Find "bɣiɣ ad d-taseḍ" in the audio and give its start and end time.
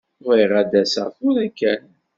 0.27-1.09